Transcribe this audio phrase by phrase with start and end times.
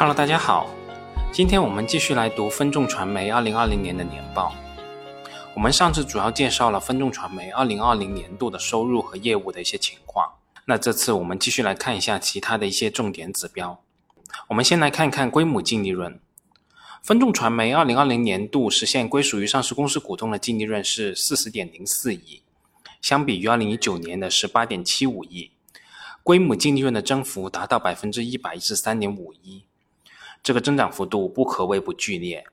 [0.00, 0.66] Hello，大家好，
[1.30, 4.54] 今天我们继续来读分众传媒二零二零年的年报。
[5.54, 13.78] 我们上次主要介绍了分众传媒二零二零年度的收入和业务的一些情况，那这次我们继续来看一下其他的一些重点指标。
[14.48, 16.18] 我们先来看看归母净利润。
[17.02, 22.40] 分众传媒二零二零年度实现归属于上市公司股东的净利润是四十点零四亿，
[23.02, 25.50] 相比于二零一九年的十八点七五亿，
[26.22, 29.64] 归母净利润的增幅达到百分之一百一十三点五一。
[30.42, 32.44] 这个增长幅度不可谓不剧烈，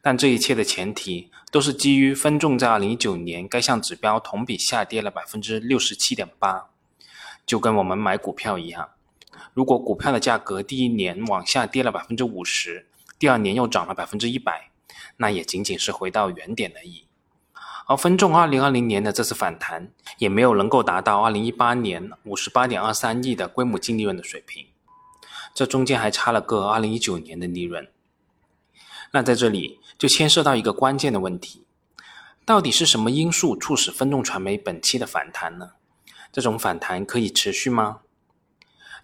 [0.00, 6.68] 但这一切的前提都是基于分众在二零一九年该项指标同比下跌了百分之六十七点八，
[7.44, 8.90] 就跟我们买股票一样，
[9.52, 12.86] 如果股票的价格第一年往下跌了百分之五十，
[13.18, 14.70] 第二年又涨了百分之一百，
[15.16, 17.06] 那也仅仅是回到原点而已。
[17.88, 24.66] 而分众二零二零年的这次反弹，也没有能够达到二零一八年五十八点二三亿的规模净利润的水平。
[25.56, 27.88] 这中间还差了个二零一九年的利润，
[29.12, 31.64] 那在这里就牵涉到一个关键的问题：
[32.44, 35.70] 到底是什么因素促使分众传媒本期的反弹呢？
[36.30, 38.00] 这种反弹可以持续吗？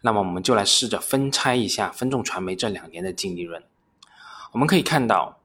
[0.02, 3.64] 那么我们就来试着分拆一下分众传媒这两年的净利润。
[4.52, 5.40] 我们可以看到，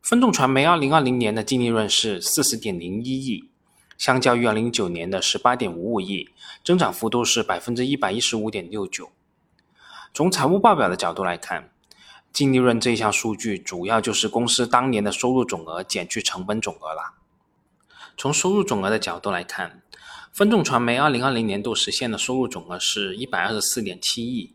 [0.00, 3.50] 分众传媒二零二零年的净利润是四十点零一亿，
[3.98, 6.28] 相较于二零一九年的十八点五五亿，
[6.62, 9.10] 增长幅度是百分之一百一十五点六九。
[10.14, 11.70] 从财务报表的角度来看，
[12.34, 17.14] 净利润这一项数据主要就是公司当年的收入总额减去成本总额啦。
[18.18, 19.82] 从收入总额的角度来看，
[20.30, 24.54] 分众传媒2020年度实现的收入总额是124.7亿，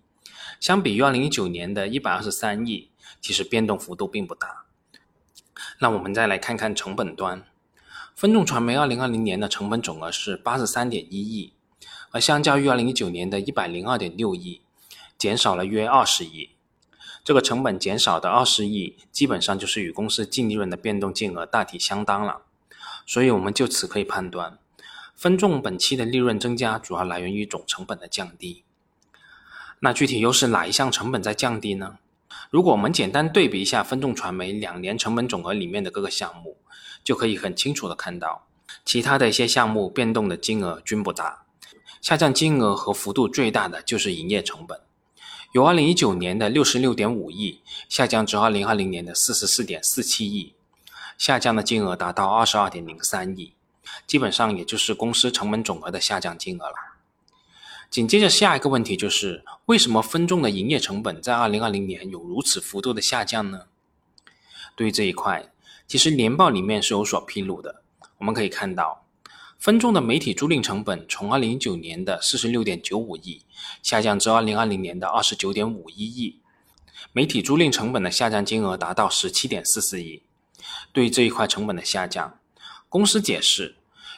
[0.60, 4.66] 相比于2019年的123亿，其实变动幅度并不大。
[5.80, 7.44] 那我们再来看看成本端，
[8.14, 11.54] 分众传媒2020年的成本总额是83.1亿，
[12.12, 14.62] 而相较于2019年的102.6亿。
[15.18, 16.52] 减少了约二十亿，
[17.24, 22.44] 这个成本减少的二十亿，基本上就是与公司净利润的变动金额大体相当了。
[23.06, 24.60] 所以，我们就此可以判断，
[25.16, 28.64] 分众本期的利润增加主要来源于总成本的降低。
[29.80, 32.00] 那具体又是哪一项成本在降低呢？
[32.50, 36.58] 如果我们简单对比一下分众传媒两年成本总额里面的各个项目，
[37.04, 38.48] 就可以很清楚的看到，
[38.84, 41.46] 其他的一些项目变动的金额均不大，
[42.02, 44.82] 下降金额和幅度最大的就是营业成本。
[45.54, 50.54] 由二零一九年的六十六点五亿下降至二零二零年的四十四点四七亿，
[51.18, 53.54] 下降的金额达到二十二点零三亿，
[54.06, 56.76] 基本上也就是公司成本总额的下降金额了。
[57.90, 63.68] 紧接着下一个问题就是，为什么分众的营业成本在二零二零年有如此幅度的下降呢？
[64.76, 65.52] 对于这一块，
[65.88, 67.82] 其实年报里面是有所披露的，
[68.18, 69.07] 我们可以看到。
[69.58, 73.42] 分众的媒体租赁成本从二零一九年的四十六点九五亿
[73.82, 76.40] 下降至二零二零年的二十九点五一亿，
[77.12, 80.22] 媒体租赁成本的下降金额达到十七点四四亿。
[80.94, 82.40] 对于这一块成本的下降，
[82.88, 83.76] 公司解释，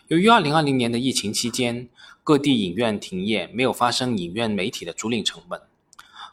[0.08, 1.88] 由于二零二零年的疫情期间
[2.22, 5.62] 各地影院停业，没有发生影院媒体的租赁成本，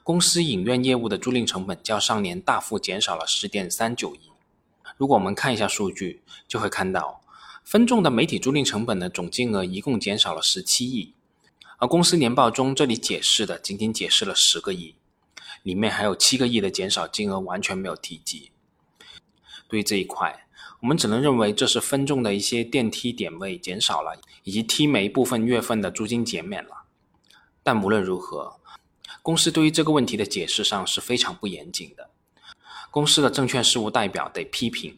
[0.03, 4.31] 公司影院业务的租赁成本较上年大幅减少了十点三九亿。
[4.97, 7.21] 如果我们看一下数据，就会看到。
[7.66, 11.15] 分众的媒体租赁成本的总金额一共减少了十七亿，
[11.78, 14.94] 而公司年报中这里解释的仅仅解释了十个亿，
[15.65, 18.53] 里面还有七个亿的减少金额完全没有提及。
[19.66, 20.47] 对于这一块，
[20.81, 26.84] 我们只能认为这是分众的一些电梯点位减少了，以及 T 媒部分月份的租金减免了。
[27.65, 28.60] 但无论如何，
[29.22, 32.10] 公司对于这个问题的解释上是非常不严谨的，
[32.93, 34.97] 公司的证券事务代表得批评。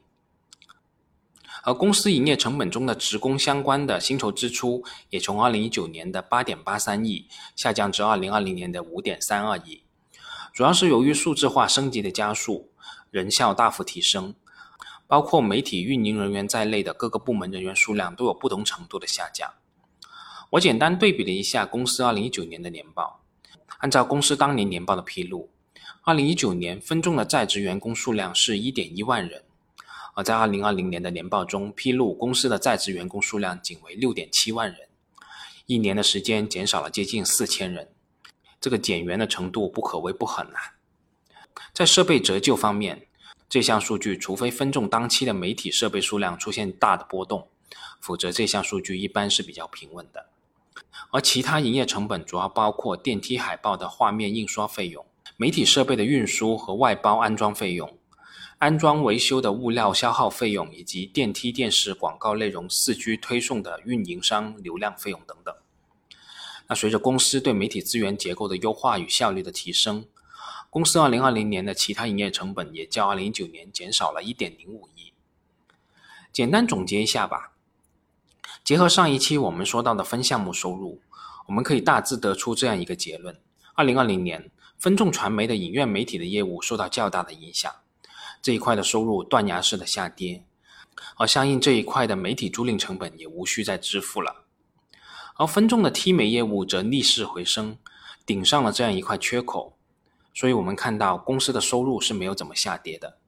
[1.65, 7.27] 而公司营业成本中的职工相关的薪酬支出也从二零一九年的八点八三亿
[7.57, 9.83] 下降至二零二零年的五点三二亿，
[10.55, 12.71] 主要是由于数字化升级的加速，
[13.11, 14.35] 人效大幅提升，
[15.07, 19.53] 包括媒体运营人员在内的各个部门人员数量都有不同程度的下降。
[20.51, 23.21] 我简单对比了一下公司二零一九年的年报，
[23.79, 25.51] 按照公司当年年报的披露，
[26.03, 29.43] 二零一九年分众的在职员工数量是一点一万人。
[30.19, 34.89] 而在二零二零年的年报中披露，公司的在职员工数量仅为六点七万人，
[35.67, 37.93] 一年的时间减少了接近四千人，
[38.61, 40.75] 这个减员的程度不可谓不狠啊。
[41.73, 43.07] 在设备折旧方面，
[43.49, 47.47] 这项数据除非分众当期的媒体设备数量出现大的波动，
[48.01, 50.31] 否则这项数据一般是比较平稳的。
[51.13, 55.07] 而其他营业成本主要包括电梯海报的画面印刷费用、
[55.37, 57.97] 媒体设备的运输和外包安装费用。
[58.59, 65.55] 安装维修的物料消耗费用，以及电梯电视广告内容四 G 推送的运营商流量费用等等。
[66.67, 70.07] 那随着公司对媒体资源结构的优化与效率的提升，
[70.71, 75.13] 公司2020年的其他营业成本也较2019年减少了1.05亿。
[76.33, 77.53] 简单总结一下吧。
[78.65, 81.01] 结合上一期我们说到的分项目收入，
[81.47, 83.41] 我们可以大致得出这样一个结论：
[83.75, 87.73] 二零二零年分众传媒的影院媒体的业务受到较大的影响，
[88.41, 90.45] 这一块的收入断崖式的下跌，
[91.17, 94.45] 而相应这一块的媒体租赁成本也无需再支付了。
[95.37, 97.79] 而分众的 T 媒业务则逆势回升，
[98.25, 99.77] 顶上了这样一块缺口，
[100.35, 103.19] 所以我们看到公司的收入是没有怎么下跌的。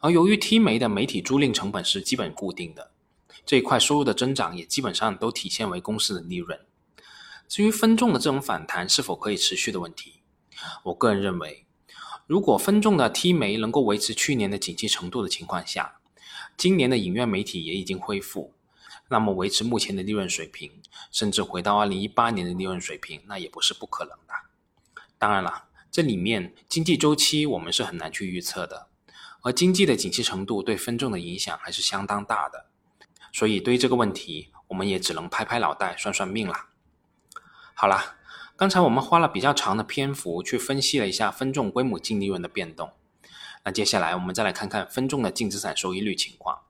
[0.00, 2.90] 而由于 T 媒的媒体租赁成本是基本固定的。
[3.44, 6.60] 这一块收入的增长也基本上都体现为公司的利润。
[7.48, 10.20] 至于分众的这种反弹是否可以持续的问题，
[10.84, 11.66] 我个人认为，
[12.26, 15.96] 如果分众的 T 媒能够维持去年的景气程度的情况下，
[16.56, 18.54] 今年的影院媒体也已经恢复，
[19.08, 20.70] 那么维持目前的利润水平，
[21.10, 24.34] 甚至回到2018年的利润水平，那也不是不可能的。
[25.18, 28.88] 当然了，这里面经济周期我们是很难去预测的，
[29.42, 32.66] 而经济的景气程度对分众的影响还是相当大的。
[33.32, 36.66] 所以，对于这个问题，我们也只能拍拍脑袋算算命了。
[37.74, 38.16] 好了，
[38.56, 42.92] 刚才我们花了比较长的篇幅去分析了一下分众规模净利润的变动，
[43.64, 46.60] 那接下来我们再来看看分众的净资产收益率情况。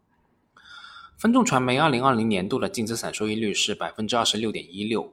[1.19, 5.13] 分众传媒二零二零年度的净资产收益率是百分之二十六点一六，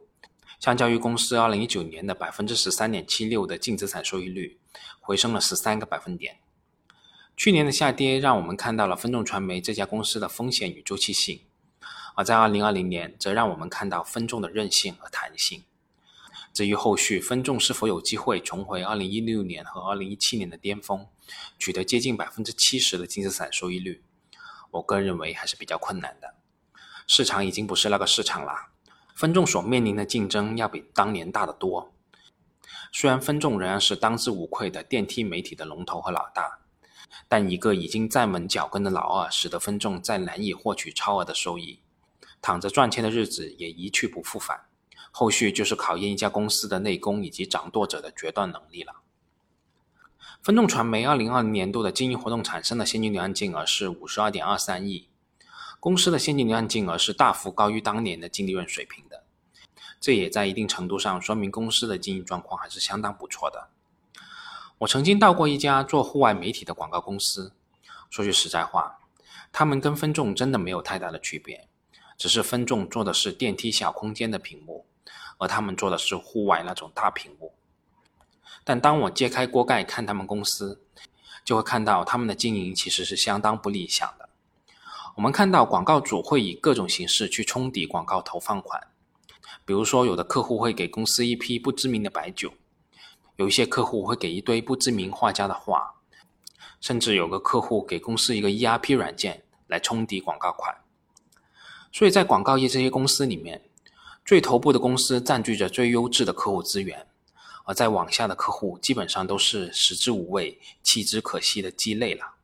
[0.59, 4.59] 相较于公司二零一九年的百分之十三点七六的净资产收益率，
[4.99, 6.37] 回升了十三个百分点。
[7.35, 11.41] 去年的下跌让我们看到了分众传媒这家公司的风险与周期性，
[12.15, 15.63] 而在二零二零年则让我们看到分众的韧性和弹性。
[16.53, 21.07] 至于后续分众是否有机会重回二零一六年和二零一七年的巅峰，
[21.57, 24.03] 取得接近百分之七十的净资产收益率，
[24.71, 26.35] 我个人认为还是比较困难的。
[27.07, 28.69] 市场已经不是那个市场了，
[29.15, 31.93] 分众所面临的竞争要比当年大得多。
[32.91, 36.59] 虽然分众仍然是当之无愧的电梯媒体的龙头和老大。
[37.27, 41.79] 但一个已经站稳脚跟的老二，使得分众再难以获取超额的收益，
[42.41, 44.65] 躺着赚钱的日子也一去不复返。
[45.11, 49.01] 后续就是考验一家公司的内功以及掌舵者的决断能力了。
[50.41, 55.09] 分众传媒二零二零年度的经营活动产生的现金流量净额是五十二点二三亿，
[55.79, 59.23] 公司的现金流量净额是大幅高于当年的净利润水平的，
[59.99, 63.67] 这也在一定程度上说明公司的经营状况还是相当不错的。
[64.79, 67.51] 我曾经到过一家做户外媒体的广告公司，
[68.09, 68.99] 说句实在话，
[69.51, 71.67] 他们跟分众真的没有太大的区别，
[72.17, 74.85] 只是分众做的是电梯小空间的屏幕，
[75.39, 77.53] 而他们做的是户外那种大屏幕。
[78.63, 80.83] 但当我揭开锅盖看他们公司，
[81.43, 84.29] 就会看到他们的经营其实是相当不理想的。
[85.15, 88.87] 我们看到广告主会以各种形式去冲抵广告投放款，
[89.65, 92.53] 比如说有的客户会给公司一批不知名的白酒。
[93.37, 95.95] 有一些客户会给一堆不知名画家的画，
[96.81, 100.75] 甚至有个客户给公司一个 ERP 软件来冲抵广告款。
[101.91, 103.68] 所以在广告业这些公司里面，
[104.29, 107.07] 最头部的公司占据着最优质的客户资源，
[107.65, 112.35] 而在往下的客户基本上都是食之无味、弃之可惜的鸡肋了。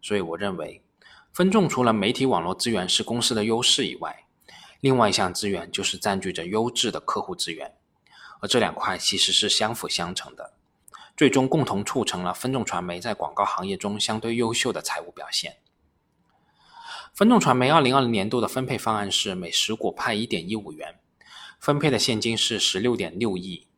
[0.00, 0.82] 所以我认为，
[1.30, 4.24] 分众除了媒体网络资源是公司的优势以外，
[4.80, 7.74] 另外一项资源就是占据着优质的客户资源。
[8.40, 10.54] 而这两块其实是相辅相成的，
[11.14, 15.58] 最终共同促成了分众传媒在广告行业中相对优秀的财务表现。
[17.12, 20.98] 分众传媒二零二零年度的分配方案是每十股派一点一五元，
[21.62, 23.68] 分配的现金是十六点六亿，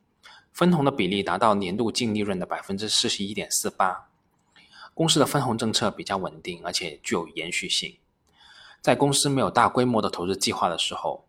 [0.51, 4.09] 分红的比例达到年度净利润的百分之四十一点四八。
[4.95, 7.99] 公司的分红政策比较稳定，而且具有延续性。
[8.81, 11.27] 在公司没有大规模的投资计划的时候。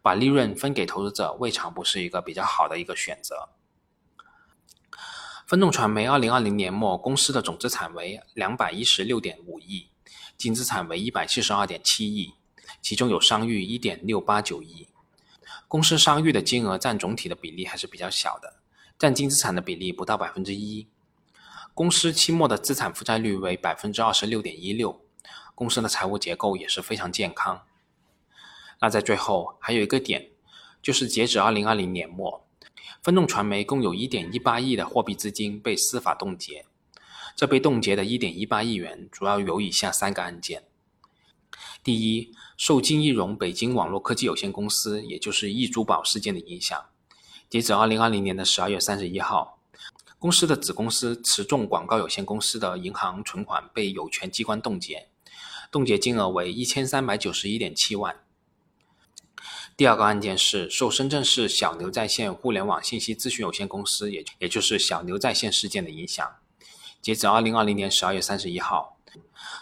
[0.00, 3.48] 把利润分给投资者，未尝不是一个比较好的一个选择。
[5.44, 9.88] 分众传媒二零二零年末，公司的总资产为两百一十六点五亿，
[10.36, 12.34] 净资产为一百七十二点七亿，
[12.80, 14.86] 其中有商誉一点六八九亿。
[15.68, 18.54] 公司商誉的金额占总体的比例还是比较小的，
[18.98, 20.86] 占净资产的比例不到百分之一。
[21.74, 25.02] 公司期末的资产负债率为百分之二十六点一六，
[25.54, 27.66] 公司的财务结构也是非常健康。
[28.80, 30.30] 那在最后还有一个点，
[30.80, 32.46] 就是截止二零二零年末，
[33.02, 36.64] 分众传媒共有一点一八亿的货币资金被司法冻结。
[37.34, 40.64] 这被冻结的一点一八亿元主要有以下三个案件：
[41.84, 46.86] 第一，受金易融北京网络科技有限公司，也就是易珠宝事件的影响，
[47.50, 49.58] 截止二零二零年的十二月三十一号，
[50.18, 55.08] 公司的子公司持众广告有限公司的银行存款被有权机关冻结，
[55.70, 58.16] 冻结金额为一千三百九十一点七万。
[59.76, 66.26] 第二个案件是受深圳市小牛在线互联网信息咨询有限公司，也也就是小牛在线事件的影响。
[67.02, 68.96] 截止二零二零年十二月三十一号，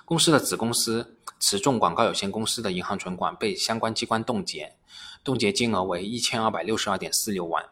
[0.05, 4.77] 公司的子公司持众广告有限公司的银行存款被相关机关冻结，
[5.23, 7.65] 冻结金额为一千二百六十二点四六万。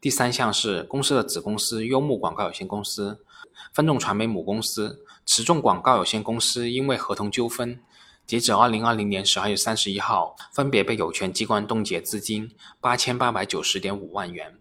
[0.00, 3.24] 第三项是公司的子公司优木广告有限公司、
[3.72, 7.80] 分众传媒母公司、持众广告有限公司因为合同纠纷，
[8.26, 14.58] 截止二零二零年十二月三十一号，分别被有权机关冻结资金八千八百九十点五万元、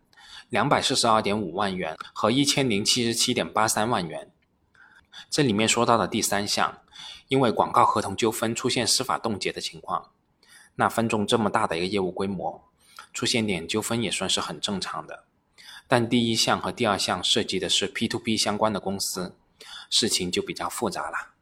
[0.50, 4.32] 两百四十二点五万元和一千零七十七点八三万元。
[5.30, 6.78] 这里面说到的第三项，
[7.34, 10.12] 因为广告合同纠纷出现司法冻结的情况，
[10.76, 12.64] 那分众这么大的一个业务规模，
[13.12, 15.24] 出现点纠纷也算是很正常的。
[15.88, 19.36] 但第一项和第二项涉及的是 P to P 相关的公司，
[19.90, 21.34] 事情就比较复杂了。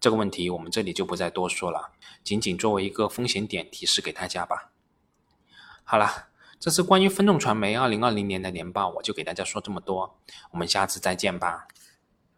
[0.00, 1.90] 这个问题我们这里就不再多说了，
[2.24, 4.70] 仅仅作为一个风险点提示给大家吧。
[5.84, 6.28] 好了，
[6.58, 10.18] 这次关于分众传媒二零二零年的年报，我就给大家说这么多，
[10.52, 11.68] 我们下次再见吧。